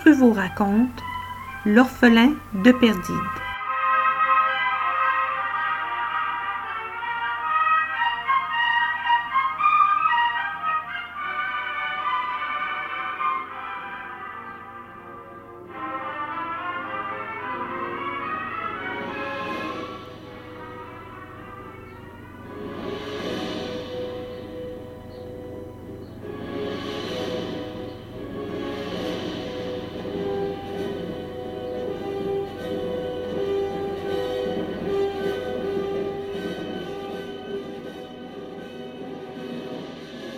[0.00, 1.02] Guy Pruvot raconte
[1.66, 3.49] L'orphelin de Perdide.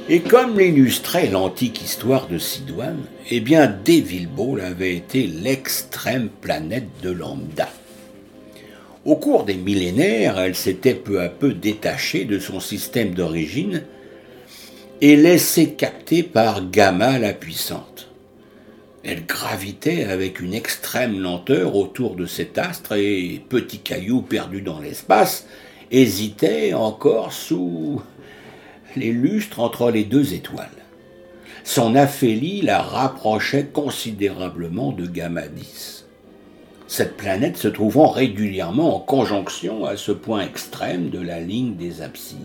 [0.09, 4.29] Et comme l'illustrait l'antique histoire de Sidoine, eh bien Deville
[4.61, 7.69] avait été l'extrême planète de Lambda.
[9.05, 13.85] Au cours des millénaires, elle s'était peu à peu détachée de son système d'origine
[15.01, 18.09] et laissée capter par Gamma la puissante.
[19.05, 24.81] Elle gravitait avec une extrême lenteur autour de cet astre et, petit caillou perdu dans
[24.81, 25.47] l'espace,
[25.91, 28.03] hésitait encore sous
[28.97, 30.69] les lustres entre les deux étoiles.
[31.65, 36.07] Son aphélie la rapprochait considérablement de Gamma 10.
[36.89, 42.03] Cette planète se trouvant régulièrement en conjonction à ce point extrême de la ligne des
[42.03, 42.39] absides.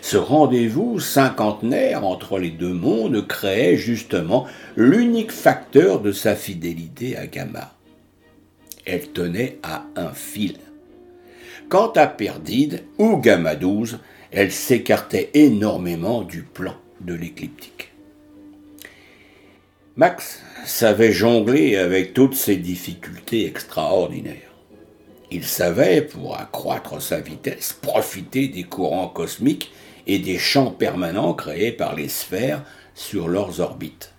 [0.00, 7.26] Ce rendez-vous cinquantenaire entre les deux mondes créait justement l'unique facteur de sa fidélité à
[7.26, 7.74] Gamma.
[8.84, 10.56] Elle tenait à un fil.
[11.68, 13.98] Quant à Perdide ou Gamma 12,
[14.32, 17.90] elle s'écartait énormément du plan de l'écliptique.
[19.96, 24.36] Max savait jongler avec toutes ces difficultés extraordinaires.
[25.30, 29.70] Il savait, pour accroître sa vitesse, profiter des courants cosmiques
[30.06, 32.64] et des champs permanents créés par les sphères
[32.94, 34.12] sur leurs orbites.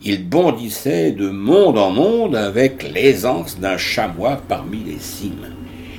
[0.00, 5.52] Il bondissait de monde en monde avec l'aisance d'un chamois parmi les cimes,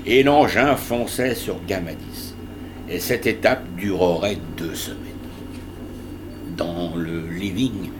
[0.06, 2.29] et l'engin fonçait sur Gamadis
[2.90, 4.98] et cette étape durerait deux semaines.
[6.58, 7.92] Dans le living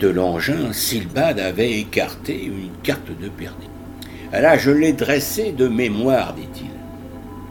[0.00, 3.66] de l'engin, Silbad avait écarté une carte de perdu.
[4.32, 6.70] Là, je l'ai dressée de mémoire, dit-il.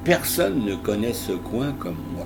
[0.04, 2.26] Personne ne connaît ce coin comme moi.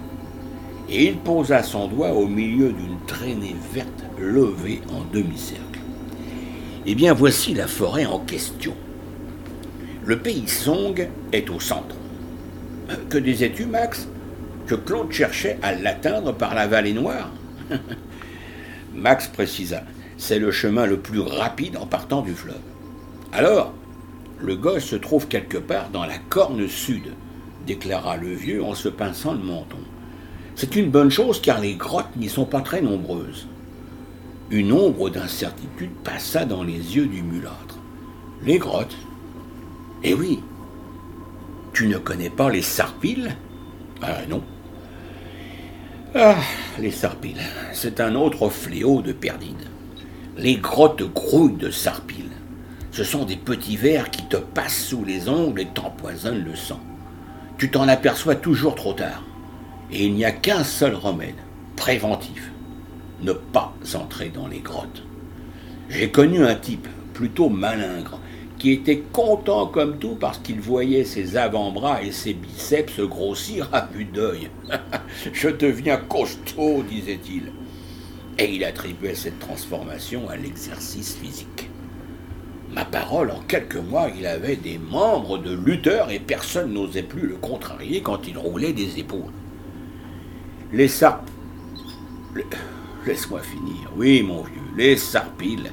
[0.90, 5.80] Et il posa son doigt au milieu d'une traînée verte levée en demi-cercle.
[6.86, 8.74] Eh bien, voici la forêt en question.
[10.06, 11.96] Le pays Song est au centre.
[13.10, 14.08] Que disais-tu, Max?
[14.68, 17.32] Que Claude cherchait à l'atteindre par la vallée noire
[18.96, 19.84] Max précisa
[20.18, 22.56] C'est le chemin le plus rapide en partant du fleuve.
[23.34, 23.74] Alors,
[24.40, 27.14] le gosse se trouve quelque part dans la corne sud,
[27.66, 29.78] déclara le vieux en se pinçant le menton.
[30.56, 33.48] C'est une bonne chose car les grottes n'y sont pas très nombreuses.
[34.52, 37.78] Une ombre d'incertitude passa dans les yeux du mulâtre.
[38.44, 38.96] Les grottes?
[40.04, 40.40] Eh oui
[41.74, 43.36] Tu ne connais pas les sarpiles?
[44.02, 44.44] Ah non.
[46.18, 46.38] Ah,
[46.80, 47.42] les sarpiles,
[47.74, 49.68] c'est un autre fléau de Perdide.
[50.38, 52.32] Les grottes grouillent de sarpiles.
[52.94, 56.80] Ce sont des petits vers qui te passent sous les ongles et t'empoisonnent le sang.
[57.58, 59.24] Tu t'en aperçois toujours trop tard.
[59.92, 61.36] Et il n'y a qu'un seul remède,
[61.76, 62.50] préventif.
[63.22, 65.04] Ne pas entrer dans les grottes.
[65.90, 68.22] J'ai connu un type, plutôt malingre,
[68.70, 74.06] était content comme tout parce qu'il voyait ses avant-bras et ses biceps grossir à vue
[74.06, 74.50] d'œil.
[75.34, 77.52] Je deviens costaud, disait-il.
[78.38, 81.70] Et il attribuait cette transformation à l'exercice physique.
[82.74, 87.28] Ma parole, en quelques mois, il avait des membres de lutteur et personne n'osait plus
[87.28, 89.32] le contrarier quand il roulait des épaules.
[90.74, 91.22] Les sarp...
[93.06, 93.92] Laisse-moi finir.
[93.96, 95.72] Oui, mon vieux, les sarpiles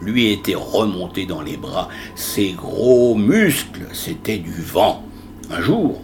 [0.00, 1.88] lui était remonté dans les bras.
[2.14, 5.04] Ses gros muscles, c'était du vent.
[5.50, 6.02] Un jour,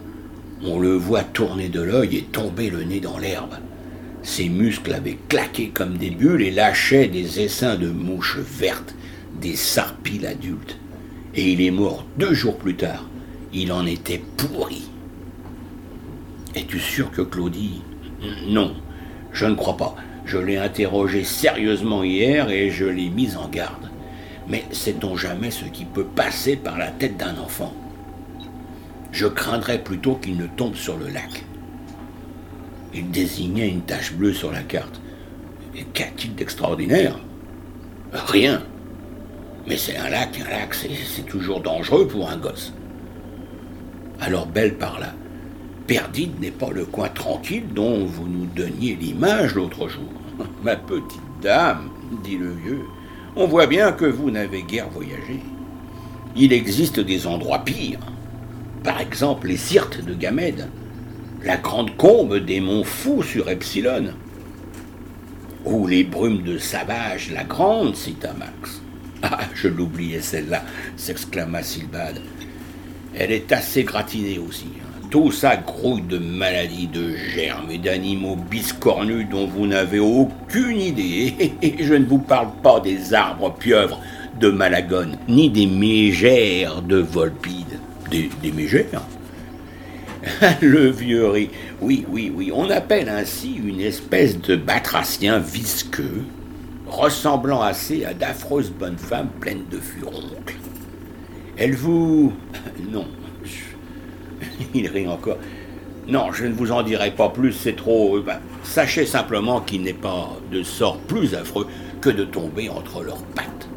[0.63, 3.55] on le voit tourner de l'œil et tomber le nez dans l'herbe.
[4.23, 8.95] Ses muscles avaient claqué comme des bulles et lâchaient des essaims de mouches vertes,
[9.41, 10.77] des sarpiles adultes.
[11.35, 13.09] Et il est mort deux jours plus tard.
[13.53, 14.83] Il en était pourri.
[16.55, 17.81] Es-tu sûr que Claudie?
[18.47, 18.73] Non,
[19.33, 19.95] je ne crois pas.
[20.25, 23.89] Je l'ai interrogé sérieusement hier et je l'ai mis en garde.
[24.47, 27.73] Mais sait-on jamais ce qui peut passer par la tête d'un enfant?
[29.11, 31.45] Je craindrais plutôt qu'il ne tombe sur le lac.
[32.93, 35.01] Il désignait une tache bleue sur la carte.
[35.93, 37.19] Qu'a-t-il d'extraordinaire?
[38.11, 38.63] Rien.
[39.67, 42.73] Mais c'est un lac, un lac, c'est toujours dangereux pour un gosse.
[44.19, 45.13] Alors Belle parla.
[45.87, 50.11] Perdide n'est pas le coin tranquille dont vous nous donniez l'image l'autre jour.
[50.63, 51.89] Ma petite dame,
[52.23, 52.83] dit le vieux,
[53.35, 55.39] On voit bien que vous n'avez guère voyagé.
[56.35, 57.99] Il existe des endroits pires.
[58.83, 60.69] Par exemple, les Sirtes de Gamède,
[61.43, 64.13] la grande combe des monts Fous sur Epsilon,
[65.65, 68.79] ou les brumes de Savage la Grande, cita Max.
[69.25, 70.65] Ah, je l'oubliais celle-là,
[70.97, 72.19] s'exclama Silbad.
[73.15, 74.67] Elle est assez gratinée aussi.
[74.81, 74.92] Hein.
[75.13, 81.53] Tout ça grouille de maladies, de germes et d'animaux biscornus dont vous n'avez aucune idée.
[81.79, 83.99] Je ne vous parle pas des arbres pieuvres
[84.39, 87.79] de Malagone, ni des mégères de Volpide.
[88.09, 89.03] Des, mégères
[90.61, 91.51] Le vieux rit.
[91.79, 92.51] Oui, oui, oui.
[92.51, 96.23] On appelle ainsi une espèce de batracien visqueux,
[96.87, 100.57] ressemblant assez à d'affreuses bonnes femmes pleines de furoncles.
[101.55, 102.33] Elle vous.
[102.91, 103.05] Non.
[104.73, 105.37] Il rit encore.
[106.07, 108.19] Non, je ne vous en dirai pas plus, c'est trop.
[108.19, 111.67] Ben, sachez simplement qu'il n'est pas de sort plus affreux
[112.01, 113.67] que de tomber entre leurs pattes.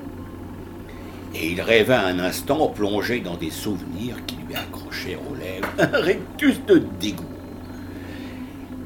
[1.34, 6.00] Et il rêva un instant plongé dans des souvenirs qui lui accrochèrent aux lèvres un
[6.00, 7.24] rectus de dégoût.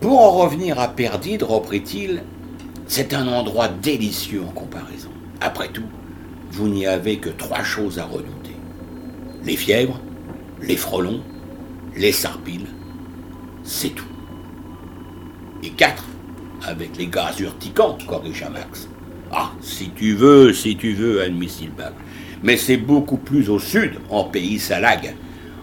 [0.01, 2.23] Pour en revenir à Perdide, reprit-il,
[2.87, 5.11] c'est un endroit délicieux en comparaison.
[5.41, 5.85] Après tout,
[6.51, 8.41] vous n'y avez que trois choses à redouter
[9.45, 10.01] les fièvres,
[10.61, 11.21] les frelons,
[11.97, 12.67] les sarpilles,
[13.63, 14.05] c'est tout.
[15.63, 16.05] Et quatre,
[16.67, 18.89] avec les gaz urticants, corrigea Max.
[19.33, 21.69] Ah, si tu veux, si tu veux, admit
[22.43, 25.15] Mais c'est beaucoup plus au sud, en pays salag.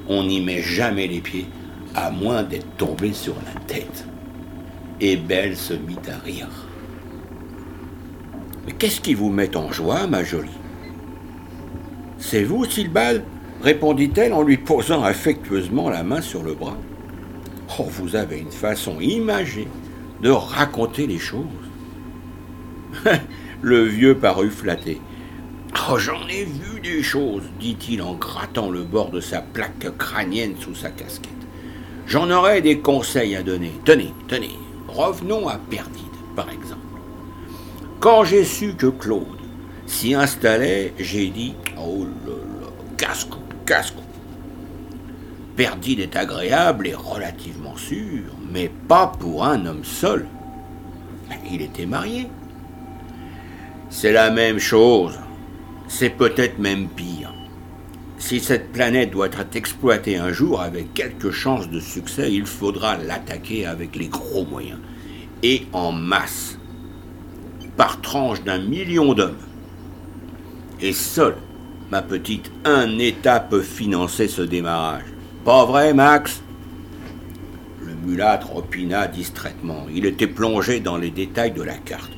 [0.08, 1.48] On n'y met jamais les pieds,
[1.96, 4.06] à moins d'être tombé sur la tête.
[5.02, 6.48] Et Belle se mit à rire.
[8.66, 10.50] Mais qu'est-ce qui vous met en joie, ma jolie?
[12.20, 13.24] C'est vous, Silbal
[13.62, 16.78] répondit-elle en lui posant affectueusement la main sur le bras.
[17.80, 19.68] Oh, vous avez une façon imagée
[20.22, 21.46] de raconter les choses.
[23.62, 25.00] le vieux parut flatté.
[25.90, 30.56] Oh, j'en ai vu des choses, dit-il en grattant le bord de sa plaque crânienne
[30.60, 31.32] sous sa casquette.
[32.08, 33.72] J'en aurais des conseils à donner.
[33.86, 34.56] Tenez, tenez,
[34.88, 36.04] revenons à Perdide,
[36.36, 36.82] par exemple.
[38.00, 39.26] Quand j'ai su que Claude
[39.86, 42.68] s'y installait, j'ai dit Oh là là,
[42.98, 43.26] casse
[43.68, 43.94] casse
[45.58, 50.26] Perdide est agréable et relativement sûr, mais pas pour un homme seul.
[51.52, 52.28] Il était marié.
[53.90, 55.18] C'est la même chose.
[55.88, 57.34] C'est peut-être même pire.
[58.20, 62.98] Si cette planète doit être exploitée un jour avec quelques chances de succès, il faudra
[62.98, 64.80] l'attaquer avec les gros moyens.
[65.42, 66.58] Et en masse.
[67.76, 69.38] Par tranche d'un million d'hommes.
[70.82, 71.36] Et seul
[71.90, 75.06] Ma petite, un État peut financer ce démarrage.
[75.46, 76.42] Pas vrai, Max?
[77.82, 79.86] Le mulâtre opina distraitement.
[79.94, 82.12] Il était plongé dans les détails de la carte.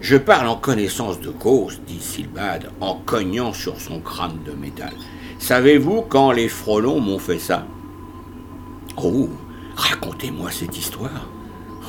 [0.00, 4.92] Je parle en connaissance de cause, dit Silbad, en cognant sur son crâne de métal.
[5.38, 7.66] Savez-vous quand les frelons m'ont fait ça?
[8.96, 9.28] Oh,
[9.76, 11.28] racontez-moi cette histoire.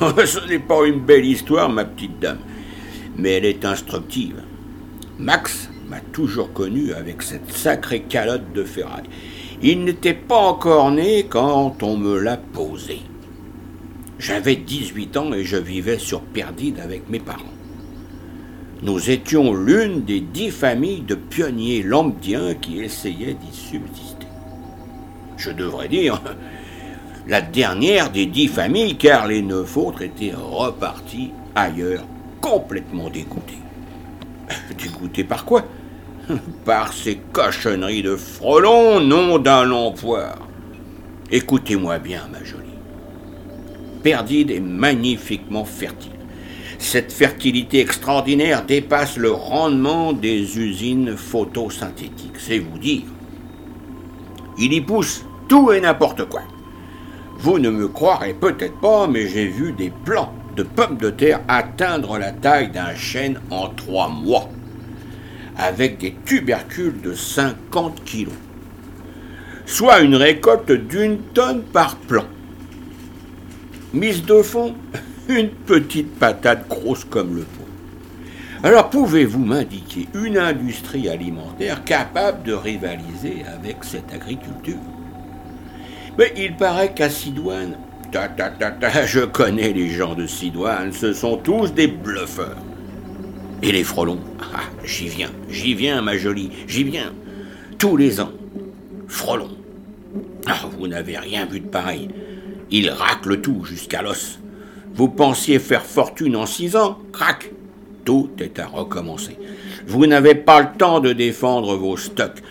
[0.00, 2.38] Ce n'est pas une belle histoire, ma petite dame,
[3.16, 4.42] mais elle est instructive.
[5.18, 9.08] Max m'a toujours connu avec cette sacrée calotte de ferraille.
[9.62, 13.00] Il n'était pas encore né quand on me l'a posé.
[14.18, 17.44] J'avais 18 ans et je vivais sur Perdide avec mes parents.
[18.82, 24.26] Nous étions l'une des dix familles de pionniers lambdiens qui essayaient d'y subsister.
[25.36, 26.20] Je devrais dire
[27.26, 32.04] la dernière des dix familles, car les neuf autres étaient repartis ailleurs,
[32.40, 33.58] complètement dégoûtés.
[34.78, 35.64] Dégoûtés par quoi?
[36.64, 40.46] Par ces cochonneries de frelons, non d'un long poire.
[41.30, 42.64] Écoutez-moi bien, ma jolie.
[44.02, 46.12] Perdide est magnifiquement fertile.
[46.78, 53.02] Cette fertilité extraordinaire dépasse le rendement des usines photosynthétiques, c'est vous dire.
[54.58, 56.42] Il y pousse tout et n'importe quoi.
[57.38, 61.40] Vous ne me croirez peut-être pas, mais j'ai vu des plants de pommes de terre
[61.48, 64.48] atteindre la taille d'un chêne en trois mois
[65.58, 68.32] avec des tubercules de 50 kilos,
[69.66, 72.26] soit une récolte d'une tonne par plant.
[73.92, 74.74] Mise de fond,
[75.28, 77.68] une petite patate grosse comme le pot.
[78.62, 84.78] Alors pouvez-vous m'indiquer une industrie alimentaire capable de rivaliser avec cette agriculture?
[86.18, 87.76] Mais il paraît qu'à Sidoine,
[88.10, 92.56] ta, ta, ta, je connais les gens de Sidoine, ce sont tous des bluffeurs.
[93.62, 97.12] Et les frelons Ah, j'y viens, j'y viens, ma jolie, j'y viens.
[97.78, 98.32] Tous les ans.
[99.06, 99.56] Frelons.
[100.46, 102.08] Ah, vous n'avez rien vu de pareil.
[102.70, 104.38] Ils raclent tout jusqu'à l'os.
[104.94, 107.52] Vous pensiez faire fortune en six ans Crac
[108.08, 109.36] tout est à recommencer.
[109.86, 112.42] Vous n'avez pas le temps de défendre vos stocks.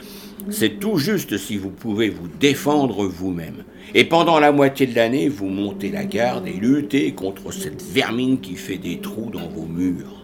[0.52, 3.64] C'est tout juste si vous pouvez vous défendre vous-même.
[3.96, 8.40] Et pendant la moitié de l'année, vous montez la garde et luttez contre cette vermine
[8.40, 10.17] qui fait des trous dans vos murs.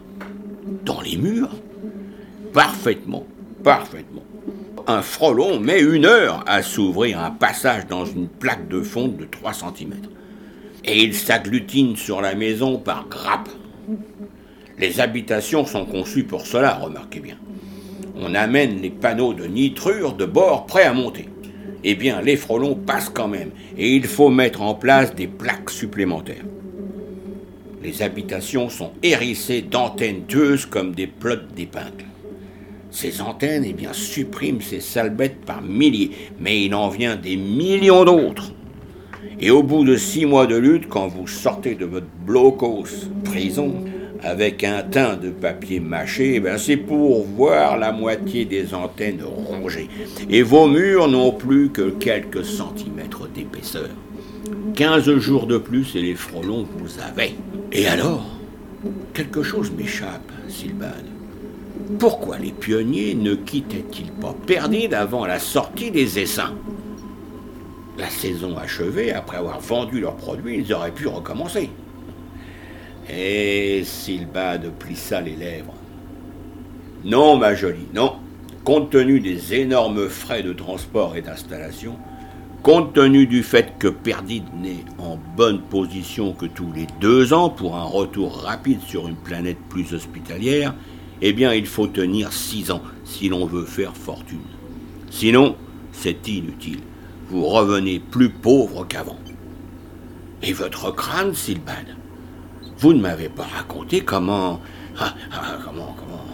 [0.85, 1.49] Dans les murs
[2.53, 3.25] Parfaitement,
[3.63, 4.23] parfaitement.
[4.87, 9.25] Un frelon met une heure à s'ouvrir un passage dans une plaque de fonte de
[9.25, 9.93] 3 cm.
[10.85, 13.49] Et il s'agglutine sur la maison par grappes.
[14.77, 17.37] Les habitations sont conçues pour cela, remarquez bien.
[18.15, 21.29] On amène les panneaux de nitrure de bord prêts à monter.
[21.83, 25.69] Eh bien, les frelons passent quand même, et il faut mettre en place des plaques
[25.69, 26.45] supplémentaires.
[27.83, 32.05] Les habitations sont hérissées d'antennes tueuses comme des plottes d'épingles.
[32.91, 35.13] Ces antennes, eh bien, suppriment ces sales
[35.45, 38.53] par milliers, mais il en vient des millions d'autres.
[39.39, 43.83] Et au bout de six mois de lutte, quand vous sortez de votre blocos prison,
[44.21, 49.89] avec un teint de papier mâché, ben c'est pour voir la moitié des antennes rongées.
[50.29, 53.89] Et vos murs n'ont plus que quelques centimètres d'épaisseur.
[54.75, 57.35] Quinze jours de plus et les frelons vous avaient.
[57.71, 58.25] Et alors
[59.13, 61.05] Quelque chose m'échappe, Sylvane.
[61.99, 66.55] Pourquoi les pionniers ne quittaient-ils pas Perdide avant la sortie des essaims?
[67.97, 71.69] La saison achevée, après avoir vendu leurs produits, ils auraient pu recommencer.
[73.09, 75.75] Et Silbade plissa les lèvres.
[77.05, 78.13] Non, ma jolie, non.
[78.63, 81.97] Compte tenu des énormes frais de transport et d'installation,
[82.63, 87.49] compte tenu du fait que Perdide n'est en bonne position que tous les deux ans
[87.49, 90.73] pour un retour rapide sur une planète plus hospitalière,
[91.21, 94.39] eh bien il faut tenir six ans si l'on veut faire fortune.
[95.11, 95.55] Sinon,
[95.91, 96.79] c'est inutile.
[97.29, 99.19] Vous revenez plus pauvre qu'avant.
[100.41, 101.95] Et votre crâne, Silbade
[102.83, 104.59] vous ne m'avez pas raconté comment.
[104.99, 106.25] Ah, ah, comment, comment?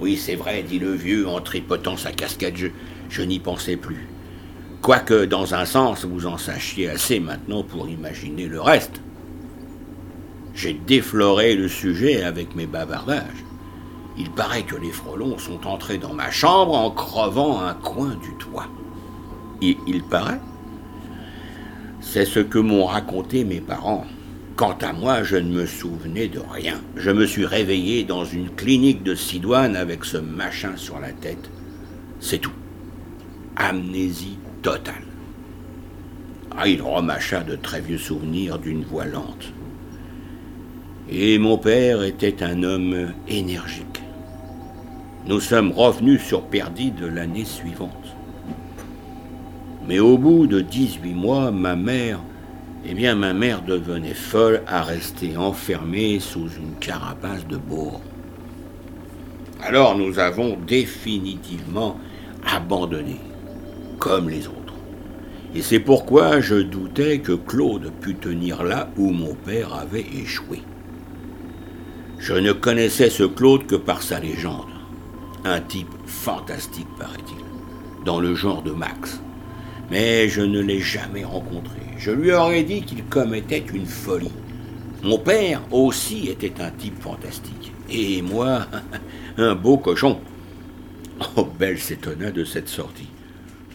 [0.00, 2.54] Oui, c'est vrai, dit le vieux en tripotant sa casquette.
[3.08, 4.06] Je, n'y pensais plus.
[4.86, 9.00] Quoique, dans un sens, vous en sachiez assez maintenant pour imaginer le reste.
[10.54, 13.44] J'ai défloré le sujet avec mes bavardages.
[14.16, 18.32] Il paraît que les frelons sont entrés dans ma chambre en crevant un coin du
[18.38, 18.68] toit.
[19.60, 20.40] Il, paraît?
[22.00, 24.06] C'est ce que m'ont raconté mes parents.
[24.54, 26.80] Quant à moi, je ne me souvenais de rien.
[26.94, 31.50] Je me suis réveillé dans une clinique de Sidoine avec ce machin sur la tête.
[32.20, 32.54] C'est tout.
[33.56, 34.38] Amnésie
[36.66, 39.52] il remâcha de très vieux souvenirs d'une voix lente.
[41.08, 44.02] Et mon père était un homme énergique.
[45.26, 48.16] Nous sommes revenus sur Perdide l'année suivante.
[49.86, 52.20] Mais au bout de 18 mois, ma mère
[52.88, 58.00] eh bien ma mère devenait folle à rester enfermée sous une carapace de bourre.
[59.60, 61.98] Alors nous avons définitivement
[62.46, 63.16] abandonné,
[64.28, 64.74] les autres.
[65.54, 70.62] Et c'est pourquoi je doutais que Claude pût tenir là où mon père avait échoué.
[72.18, 74.66] Je ne connaissais ce Claude que par sa légende.
[75.44, 79.20] Un type fantastique, paraît-il, dans le genre de Max.
[79.90, 84.30] Mais je ne l'ai jamais rencontré je lui aurais dit qu'il commettait une folie.
[85.02, 87.72] Mon père aussi était un type fantastique.
[87.90, 88.66] Et moi,
[89.38, 90.20] un beau cochon.
[91.36, 93.08] Oh, Belle s'étonna de cette sortie.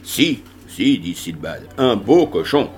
[0.04, 2.70] Si, si, dit Silbad, un beau cochon.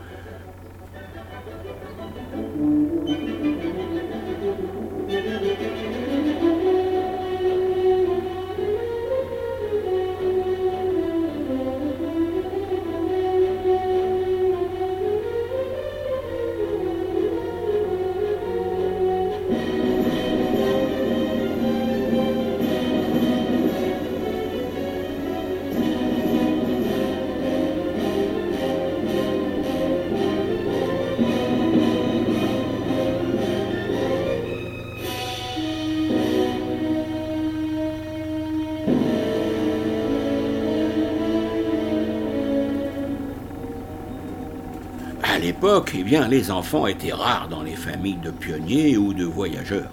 [45.95, 49.91] Eh bien, les enfants étaient rares dans les familles de pionniers ou de voyageurs.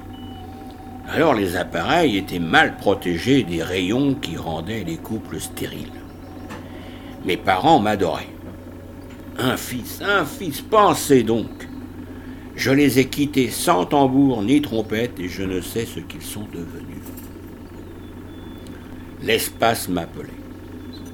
[1.08, 5.92] Alors les appareils étaient mal protégés des rayons qui rendaient les couples stériles.
[7.24, 8.34] Mes parents m'adoraient.
[9.38, 11.68] Un fils, un fils, pensez donc.
[12.56, 16.46] Je les ai quittés sans tambour ni trompette et je ne sais ce qu'ils sont
[16.52, 17.04] devenus.
[19.22, 20.28] L'espace m'appelait.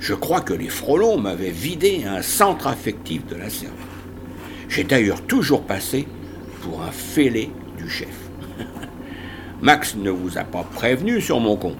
[0.00, 3.95] Je crois que les frelons m'avaient vidé un centre affectif de la cervelle.
[4.68, 6.06] J'ai d'ailleurs toujours passé
[6.62, 8.30] pour un fêlé du chef.
[9.62, 11.76] Max ne vous a pas prévenu sur mon compte.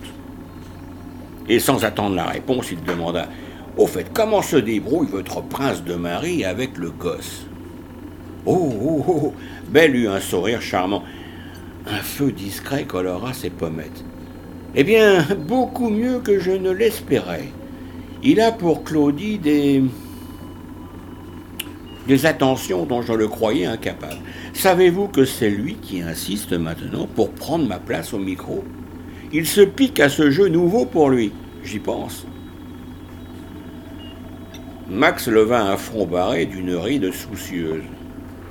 [1.48, 3.28] Et sans attendre la réponse, il demanda
[3.76, 7.46] Au fait, comment se débrouille votre prince de Marie avec le gosse?
[8.44, 9.34] Oh, oh, oh, oh
[9.68, 11.02] Belle eut un sourire charmant.
[11.86, 14.04] Un feu discret colora ses pommettes.
[14.74, 17.48] Eh bien, beaucoup mieux que je ne l'espérais.
[18.22, 19.82] Il a pour Claudie des.
[22.06, 24.18] Des attentions dont je le croyais incapable.
[24.52, 28.64] Savez-vous que c'est lui qui insiste maintenant pour prendre ma place au micro?
[29.32, 31.32] Il se pique à ce jeu nouveau pour lui.
[31.64, 32.26] J'y pense.
[34.88, 37.82] Max leva un front barré d'une ride soucieuse.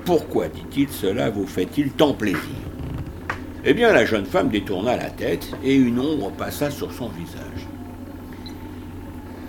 [0.03, 2.39] Pourquoi, dit-il, cela vous fait-il tant plaisir?
[3.63, 7.65] Eh bien, la jeune femme détourna la tête et une ombre passa sur son visage.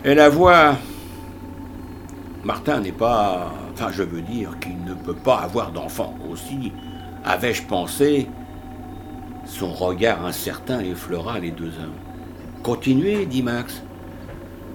[0.04, 0.76] Et la voix?
[2.44, 3.52] Martin n'est pas.
[3.78, 6.14] Enfin, je veux dire qu'il ne peut pas avoir d'enfant.
[6.30, 6.72] Aussi,
[7.26, 8.26] avais-je pensé.
[9.44, 12.00] Son regard incertain effleura les deux hommes.
[12.62, 13.82] Continuez, dit Max.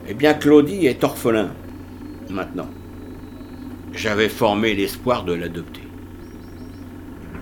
[0.08, 1.50] Eh bien, Claudie est orphelin.
[2.30, 2.68] Maintenant.
[3.92, 5.88] J'avais formé l'espoir de l'adopter.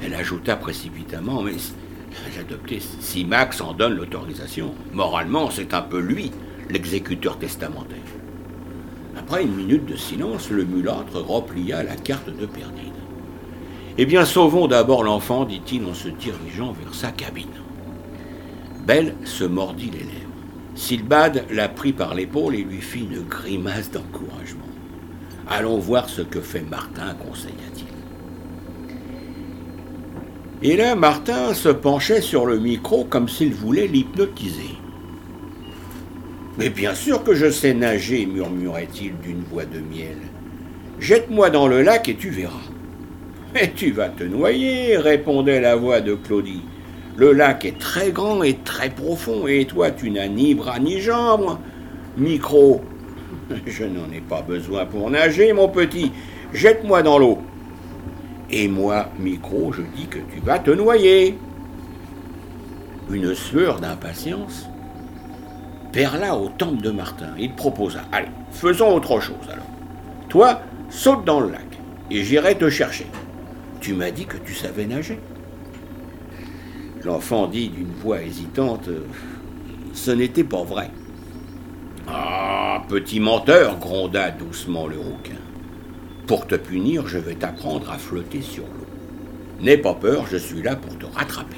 [0.02, 1.56] Elle ajouta précipitamment, mais
[2.38, 4.74] l'adopter si Max en donne l'autorisation.
[4.94, 6.32] Moralement, c'est un peu lui,
[6.70, 8.00] l'exécuteur testamentaire.
[9.30, 12.94] Après une minute de silence, le mulâtre replia la carte de Perdine.
[14.00, 17.46] Eh bien, sauvons d'abord l'enfant, dit-il en se dirigeant vers sa cabine.
[18.88, 20.34] Belle se mordit les lèvres.
[20.74, 24.66] Silbad la prit par l'épaule et lui fit une grimace d'encouragement.
[25.48, 27.86] Allons voir ce que fait Martin, conseilla-t-il.
[30.68, 34.80] Et là, Martin se penchait sur le micro comme s'il voulait l'hypnotiser.
[36.60, 40.18] Mais bien sûr que je sais nager, murmurait-il d'une voix de miel.
[41.00, 42.68] Jette-moi dans le lac et tu verras.
[43.54, 46.64] Mais tu vas te noyer, répondait la voix de Claudie.
[47.16, 51.00] Le lac est très grand et très profond, et toi tu n'as ni bras ni
[51.00, 51.58] jambes.
[52.18, 52.82] Micro,
[53.66, 56.12] je n'en ai pas besoin pour nager, mon petit.
[56.54, 57.38] Jette-moi dans l'eau.
[58.52, 61.38] Et moi, micro, je dis que tu vas te noyer.
[63.10, 64.68] Une sueur d'impatience
[65.92, 67.30] perla au temple de Martin.
[67.38, 69.66] Il proposa Allez, faisons autre chose alors.
[70.30, 71.66] Toi, saute dans le lac
[72.12, 73.08] et j'irai te chercher.
[73.80, 75.20] Tu m'as dit que tu savais nager.
[77.04, 78.90] L'enfant dit d'une voix hésitante
[79.94, 80.92] Ce n'était pas vrai.
[82.08, 85.38] Ah, petit menteur, gronda doucement le rouquin.
[86.28, 88.86] Pour te punir, je vais t'apprendre à flotter sur l'eau.
[89.62, 91.58] N'aie pas peur, je suis là pour te rattraper.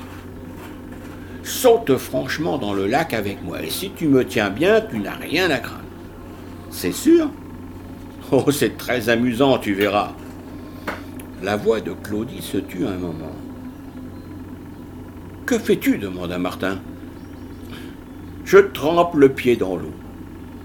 [1.52, 5.18] Saute franchement dans le lac avec moi, et si tu me tiens bien, tu n'as
[5.18, 5.84] rien à craindre.
[6.72, 7.30] C'est sûr
[8.32, 10.14] Oh, c'est très amusant, tu verras.
[11.44, 13.36] La voix de Claudie se tut un moment.
[15.46, 16.80] Que fais-tu demanda Martin.
[18.46, 19.94] Je trempe le pied dans l'eau.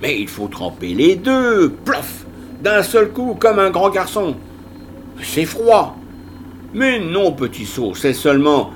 [0.00, 2.26] Mais il faut tremper les deux, plof,
[2.62, 4.36] d'un seul coup, comme un grand garçon.
[5.20, 5.98] C'est froid.
[6.72, 8.70] Mais non, petit sot, c'est seulement.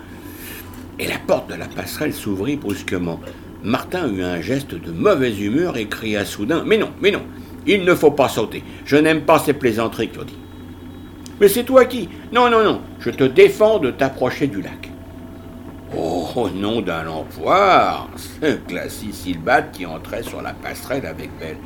[1.01, 3.21] Et la porte de la passerelle s'ouvrit brusquement.
[3.65, 7.23] Martin eut un geste de mauvaise humeur et cria soudain Mais non, mais non,
[7.67, 8.63] il ne faut pas sauter.
[8.85, 10.37] Je n'aime pas ces plaisanteries, Claudie.
[11.41, 12.11] Mais c'est toi qui.
[12.33, 14.91] Non, non, non, je te défends de t'approcher du lac.
[15.97, 21.57] Oh, nom d'un empoire Ce classique Silbad qui entrait sur la passerelle avec Belle.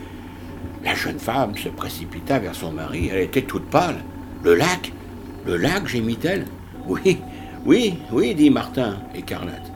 [0.85, 3.11] La jeune femme se précipita vers son mari.
[3.12, 3.97] Elle était toute pâle.
[4.44, 4.92] Le lac
[5.44, 6.44] Le lac gémit-elle?
[6.87, 7.18] Oui,
[7.64, 9.72] oui, oui, dit Martin, écarlate.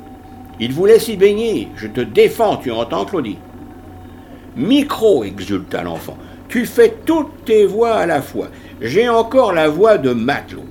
[0.61, 1.68] Il voulait s'y baigner.
[1.77, 3.38] Je te défends, tu entends, Claudie
[4.57, 6.18] Micro, exulta l'enfant.
[6.48, 8.48] Tu fais toutes tes voix à la fois.
[8.81, 10.64] J'ai encore la voix de matelot.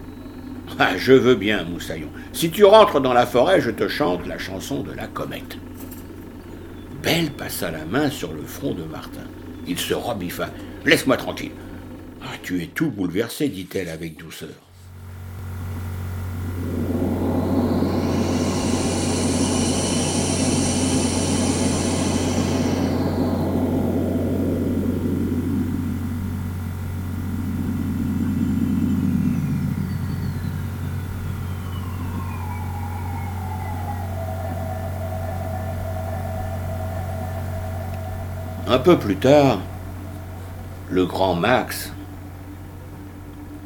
[0.77, 2.09] Ah, je veux bien, Moussaillon.
[2.33, 5.57] Si tu rentres dans la forêt, je te chante la chanson de la comète.
[7.01, 9.23] Belle passa la main sur le front de Martin.
[9.67, 10.49] Il se rebiffa.
[10.85, 11.51] Laisse-moi tranquille.
[12.21, 14.66] Ah, tu es tout bouleversé, dit-elle avec douceur.
[38.77, 39.57] Un peu plus tard,
[40.91, 41.91] le grand Max,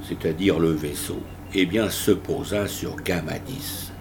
[0.07, 1.21] c'est-à-dire le vaisseau,
[1.53, 3.91] eh bien, se posa sur Gamadis,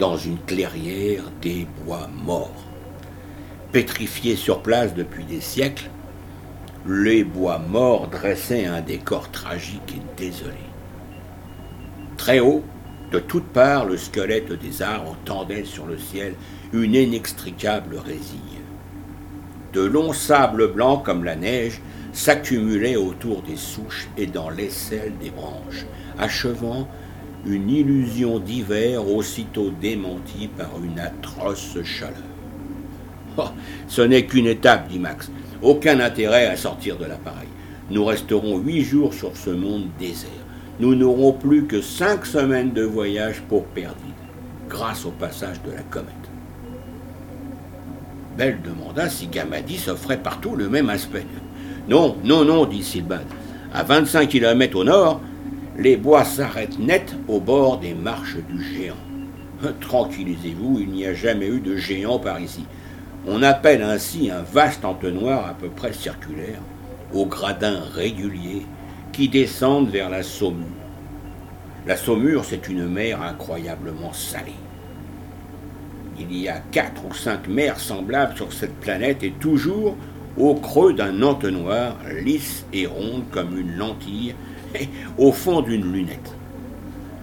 [0.00, 2.64] dans une clairière des bois morts.
[3.70, 5.88] Pétrifiés sur place depuis des siècles,
[6.84, 10.66] les bois morts dressaient un décor tragique et désolé.
[12.16, 12.64] Très haut,
[13.12, 16.34] De toutes parts, le squelette des arbres tendait sur le ciel
[16.72, 18.59] une inextricable résille.
[19.72, 21.80] De longs sables blancs comme la neige
[22.12, 25.86] s'accumulaient autour des souches et dans l'aisselle des branches,
[26.18, 26.88] achevant
[27.46, 32.16] une illusion d'hiver aussitôt démentie par une atroce chaleur.
[33.38, 33.48] Oh,
[33.86, 35.30] ce n'est qu'une étape, dit Max.
[35.62, 37.48] Aucun intérêt à sortir de l'appareil.
[37.90, 40.30] Nous resterons huit jours sur ce monde désert.
[40.80, 43.96] Nous n'aurons plus que cinq semaines de voyage pour Perdide,
[44.68, 46.29] grâce au passage de la comète.
[48.36, 51.26] Belle demanda si Gamadi s'offrait partout le même aspect.
[51.88, 53.26] Non, non, non, dit Silbad.
[53.72, 55.20] À 25 km au nord,
[55.76, 58.94] les bois s'arrêtent net au bord des marches du géant.
[59.80, 62.64] Tranquillisez-vous, il n'y a jamais eu de géant par ici.
[63.26, 66.60] On appelle ainsi un vaste entonnoir à peu près circulaire,
[67.12, 68.66] aux gradins réguliers,
[69.12, 70.66] qui descendent vers la Saumure.
[71.86, 74.54] La Saumure, c'est une mer incroyablement salée.
[76.20, 79.96] Il y a quatre ou cinq mers semblables sur cette planète et toujours
[80.36, 84.34] au creux d'un entonnoir, lisse et ronde comme une lentille,
[85.16, 86.34] au fond d'une lunette.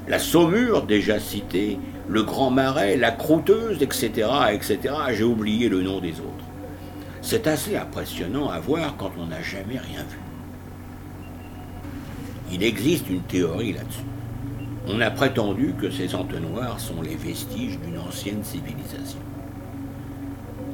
[0.07, 4.79] La saumure, déjà citée, le grand marais, la croûteuse, etc., etc.,
[5.13, 6.45] j'ai oublié le nom des autres.
[7.21, 10.17] C'est assez impressionnant à voir quand on n'a jamais rien vu.
[12.51, 13.99] Il existe une théorie là-dessus.
[14.89, 19.19] On a prétendu que ces entonnoirs sont les vestiges d'une ancienne civilisation.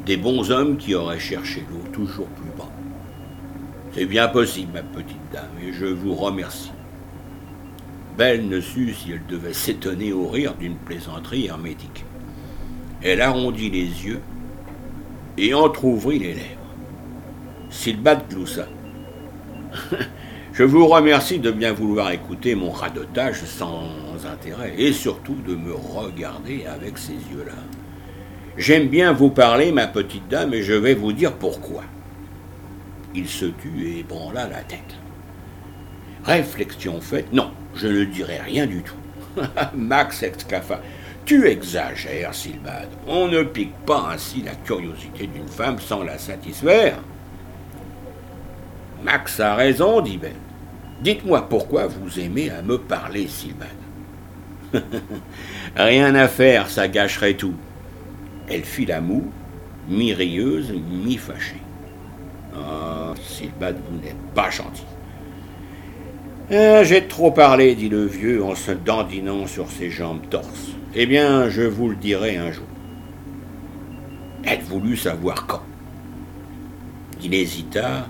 [0.06, 2.69] Des bons hommes qui auraient cherché l'eau toujours plus bas.
[3.93, 6.71] C'est bien possible, ma petite dame, et je vous remercie.
[8.15, 12.06] Belle ne sut si elle devait s'étonner au rire d'une plaisanterie hermétique.
[13.02, 14.21] Elle arrondit les yeux
[15.38, 16.76] et entr'ouvrit les lèvres.
[17.71, 18.67] Silbad gloussa.
[20.54, 23.89] Je vous remercie de bien vouloir écouter mon radotage sans
[24.32, 27.56] intérêt et surtout de me regarder avec ces yeux-là.
[28.56, 31.84] J'aime bien vous parler, ma petite dame, et je vais vous dire pourquoi.
[33.16, 34.96] Il se tut et branla la tête.
[36.24, 38.94] Réflexion faite, non, je ne dirai rien du tout.
[39.76, 40.82] Max exclama.
[41.26, 42.89] Tu exagères, Silbad.
[43.08, 47.00] On ne pique pas ainsi la curiosité d'une femme sans la satisfaire.
[49.04, 50.34] Max a raison, dit Ben.
[51.02, 53.68] Dites-moi pourquoi vous aimez à me parler, Silbad.
[55.76, 57.56] Rien à faire, ça gâcherait tout.
[58.48, 59.30] Elle fit la moue,
[59.89, 61.62] mi-rieuse, mi-fâchée.
[62.56, 64.86] Ah, Silbad, vous n'êtes pas gentil.
[66.52, 70.72] Ah, j'ai trop parlé, dit le vieux en se dandinant sur ses jambes torses.
[70.96, 72.66] Eh bien, je vous le dirai un jour.
[74.46, 75.63] Elle voulut savoir quand.
[77.24, 78.08] Il hésita,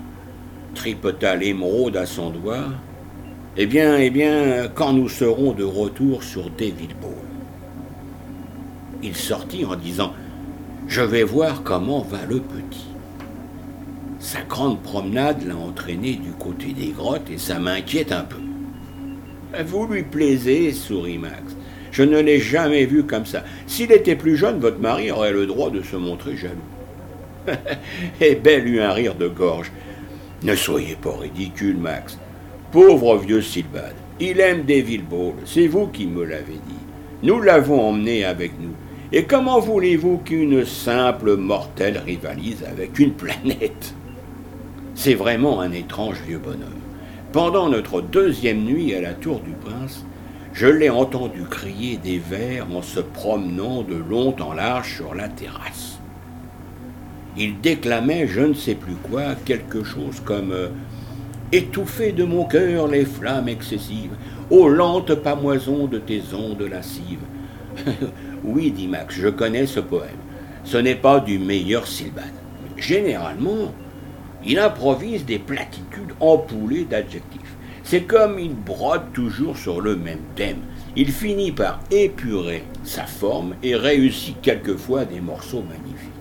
[0.74, 2.66] tripota l'émeraude à son doigt.
[3.56, 7.12] Eh bien, eh bien, quand nous serons de retour sur Deville-Ball.
[9.02, 10.12] Il sortit en disant
[10.88, 12.86] Je vais voir comment va le petit.
[14.18, 18.38] Sa grande promenade l'a entraîné du côté des grottes et ça m'inquiète un peu.
[19.62, 21.54] Vous lui plaisez, sourit Max.
[21.92, 23.44] Je ne l'ai jamais vu comme ça.
[23.66, 26.54] S'il était plus jeune, votre mari aurait le droit de se montrer jaloux.
[28.20, 29.70] et Belle eut un rire de gorge.
[30.44, 32.18] Ne soyez pas ridicule, Max.
[32.70, 33.94] Pauvre vieux Silbad.
[34.20, 35.32] Il aime des Ball.
[35.46, 36.82] C'est vous qui me l'avez dit.
[37.22, 38.74] Nous l'avons emmené avec nous.
[39.10, 43.94] Et comment voulez-vous qu'une simple mortelle rivalise avec une planète?
[44.94, 46.82] C'est vraiment un étrange vieux bonhomme.
[47.32, 50.04] Pendant notre deuxième nuit à la tour du prince,
[50.52, 55.28] je l'ai entendu crier des vers en se promenant de long en large sur la
[55.28, 56.00] terrasse.
[57.36, 60.68] Il déclamait je ne sais plus quoi, quelque chose comme euh,
[61.52, 64.16] Étouffez de mon cœur les flammes excessives,
[64.50, 67.20] ô lente pamoison de tes ondes lascives.
[68.44, 70.10] oui, dit Max, je connais ce poème.
[70.64, 72.32] Ce n'est pas du meilleur Silbad.
[72.76, 73.72] Généralement,
[74.44, 77.40] il improvise des platitudes empoulées d'adjectifs.
[77.82, 80.58] C'est comme il brode toujours sur le même thème.
[80.96, 86.13] Il finit par épurer sa forme et réussit quelquefois des morceaux magnifiques.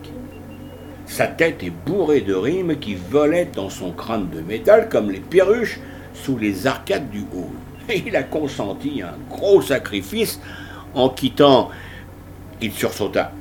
[1.13, 5.19] Sa tête est bourrée de rimes qui volaient dans son crâne de métal comme les
[5.19, 5.79] perruches
[6.15, 7.53] sous les arcades du hall.
[8.07, 10.41] Il a consenti un gros sacrifice
[10.95, 11.69] en quittant.
[12.63, 13.31] Il sursauta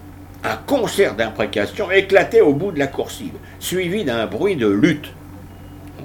[0.45, 5.11] un concert d'imprécations éclatait au bout de la coursive, suivi d'un bruit de lutte.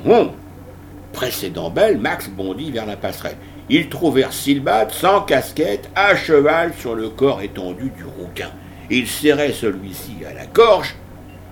[0.06, 0.32] Hum.
[1.12, 3.36] Précédant Belle, Max bondit vers la passerelle.
[3.70, 8.52] Ils trouvèrent Silbad sans casquette, à cheval sur le corps étendu du rouquin.
[8.90, 10.96] Il serrait celui-ci à la gorge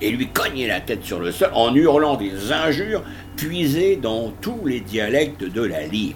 [0.01, 3.03] et lui cognait la tête sur le sol en hurlant des injures
[3.35, 6.15] puisées dans tous les dialectes de la lyre.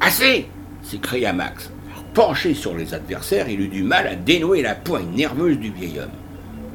[0.00, 0.46] Assez
[0.82, 1.70] s'écria Max.
[2.14, 5.98] Penché sur les adversaires, il eut du mal à dénouer la poigne nerveuse du vieil
[5.98, 6.10] homme.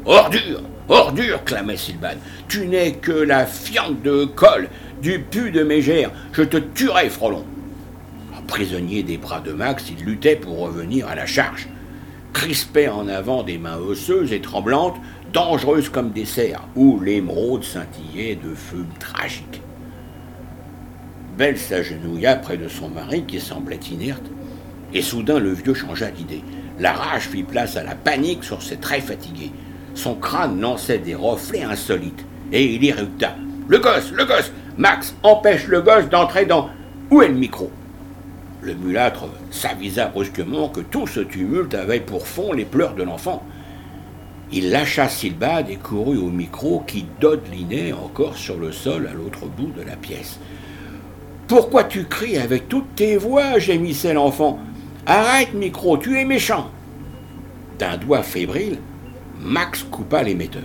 [0.05, 2.17] Ordure Ordure clamait Silbad.
[2.47, 4.69] Tu n'es que la fiente de colle,
[5.01, 6.11] du pu de mégère.
[6.31, 7.43] Je te tuerai, Frolon.
[8.47, 11.67] Prisonnier des bras de Max, il luttait pour revenir à la charge.
[12.31, 14.95] Crispé en avant des mains osseuses et tremblantes,
[15.33, 19.61] dangereuses comme des cerfs, où l'émeraude scintillait de feux tragiques.
[21.37, 24.25] Belle s'agenouilla près de son mari qui semblait inerte,
[24.93, 26.43] et soudain le vieux changea d'idée.
[26.79, 29.51] La rage fit place à la panique sur ses traits fatigués.
[29.93, 33.35] Son crâne lançait des reflets insolites, et il irrupta.
[33.67, 36.69] Le gosse, le gosse Max, empêche le gosse d'entrer dans.
[37.09, 37.71] Où est le micro?
[38.61, 43.43] Le mulâtre s'avisa brusquement que tout ce tumulte avait pour fond les pleurs de l'enfant.
[44.51, 49.45] Il lâcha Silbad et courut au micro qui dodelinait encore sur le sol à l'autre
[49.45, 50.39] bout de la pièce.
[51.47, 54.59] Pourquoi tu cries avec toutes tes voix gémissait l'enfant.
[55.05, 56.69] Arrête, micro, tu es méchant.
[57.79, 58.79] D'un doigt fébrile,
[59.39, 60.63] Max coupa l'émetteur.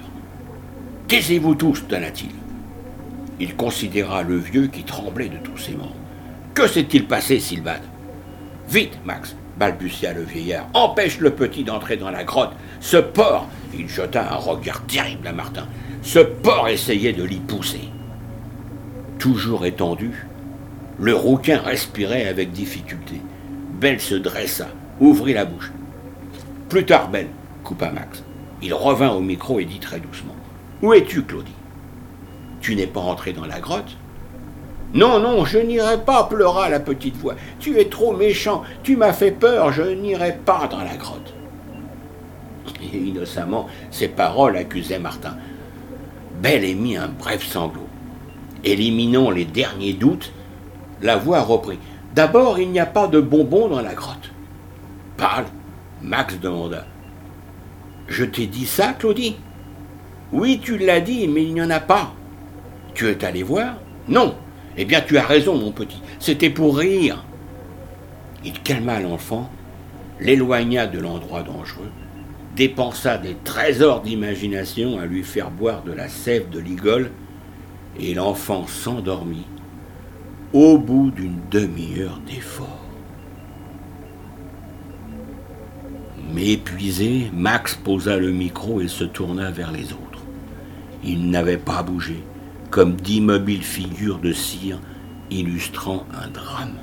[1.08, 2.30] Taisez-vous tous, donna-t-il.
[3.38, 5.94] Il considéra le vieux qui tremblait de tous ses membres.
[6.54, 7.82] Que s'est-il passé, Sylvane
[8.68, 10.66] Vite, Max, balbutia le vieillard.
[10.74, 12.50] Empêche le petit d'entrer dans la grotte.
[12.80, 15.68] Ce porc Il jeta un regard terrible à Martin.
[16.02, 17.88] Ce porc essayait de l'y pousser.
[19.20, 20.26] Toujours étendu,
[20.98, 23.20] le rouquin respirait avec difficulté.
[23.80, 24.66] Belle se dressa,
[24.98, 25.70] ouvrit la bouche.
[26.68, 27.28] Plus tard, Belle,
[27.62, 28.24] coupa Max.
[28.62, 30.34] Il revint au micro et dit très doucement
[30.82, 31.54] Où es-tu, Claudie?
[32.60, 33.96] Tu n'es pas entré dans la grotte?
[34.94, 37.34] Non, non, je n'irai pas, pleura la petite voix.
[37.58, 41.32] Tu es trop méchant, tu m'as fait peur, je n'irai pas dans la grotte.
[42.82, 45.36] Et innocemment, ces paroles accusaient Martin.
[46.42, 47.86] Belle émit un bref sanglot.
[48.64, 50.32] Éliminant les derniers doutes,
[51.00, 51.78] la voix reprit.
[52.14, 54.30] D'abord, il n'y a pas de bonbons dans la grotte.
[55.16, 55.46] Parle,
[56.02, 56.84] Max demanda.
[58.08, 59.36] Je t'ai dit ça, Claudie?
[60.32, 62.12] Oui, tu l'as dit, mais il n'y en a pas.
[62.94, 63.76] Tu es allé voir?
[64.08, 64.34] Non.
[64.76, 66.00] Eh bien, tu as raison, mon petit.
[66.18, 67.24] C'était pour rire.
[68.44, 69.50] Il calma l'enfant,
[70.20, 71.90] l'éloigna de l'endroit dangereux,
[72.56, 77.10] dépensa des trésors d'imagination à lui faire boire de la sève de ligole,
[77.98, 79.46] et l'enfant s'endormit
[80.52, 82.78] au bout d'une demi-heure d'effort.
[86.34, 90.22] Mais épuisé, Max posa le micro et se tourna vers les autres.
[91.04, 92.22] Il n'avait pas bougé,
[92.72, 94.80] comme d'immobiles figures de cire
[95.30, 96.78] illustrant un drame.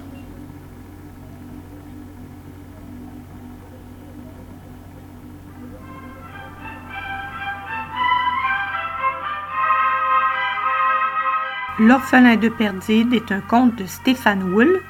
[11.79, 14.81] L'orphelin de Perdide est un conte de Stéphane Wool,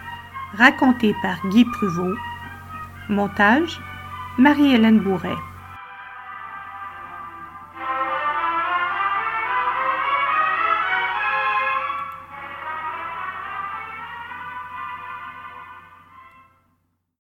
[0.58, 2.16] raconté par Guy Pruvot.
[3.08, 3.80] Montage
[4.38, 5.49] Marie-Hélène Bourret.